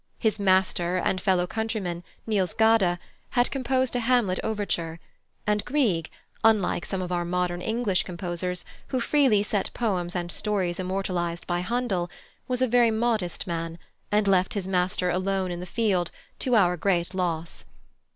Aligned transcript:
His 0.17 0.39
master 0.39 0.97
and 0.97 1.21
fellow 1.21 1.45
countryman, 1.45 2.03
Niels 2.25 2.55
Gade, 2.55 2.97
had 3.29 3.51
composed 3.51 3.95
a 3.95 3.99
Hamlet 3.99 4.39
overture, 4.43 4.99
and 5.45 5.63
Grieg, 5.63 6.09
unlike 6.43 6.87
some 6.87 7.03
of 7.03 7.11
our 7.11 7.23
modern 7.23 7.61
English 7.61 8.01
composers, 8.01 8.65
who 8.87 8.99
freely 8.99 9.43
set 9.43 9.69
poems 9.75 10.15
and 10.15 10.31
stories 10.31 10.79
immortalised 10.79 11.45
by 11.45 11.59
Handel, 11.59 12.09
was 12.47 12.63
a 12.63 12.67
very 12.67 12.89
modest 12.89 13.45
man, 13.45 13.77
and 14.11 14.27
left 14.27 14.55
his 14.55 14.67
master 14.67 15.11
alone 15.11 15.51
in 15.51 15.59
the 15.59 15.67
field, 15.67 16.09
to 16.39 16.55
our 16.55 16.75
great 16.77 17.13
loss. 17.13 17.65